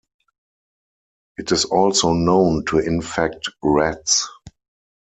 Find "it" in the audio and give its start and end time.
1.37-1.51